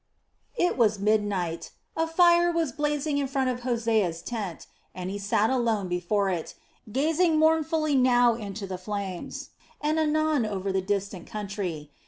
It 0.57 0.77
was 0.79 0.97
midnight. 0.97 1.69
A 1.95 2.07
fire 2.07 2.51
was 2.51 2.71
blazing 2.71 3.19
in 3.19 3.27
front 3.27 3.51
of 3.51 3.59
Hosea's 3.59 4.23
tent, 4.23 4.65
and 4.95 5.11
he 5.11 5.19
sat 5.19 5.51
alone 5.51 5.87
before 5.89 6.27
it, 6.31 6.55
gazing 6.91 7.37
mournfully 7.37 7.93
now 7.93 8.33
into 8.33 8.65
the 8.65 8.79
flames 8.79 9.51
and 9.79 9.99
anon 9.99 10.43
over 10.43 10.71
the 10.71 10.81
distant 10.81 11.27
country. 11.27 11.91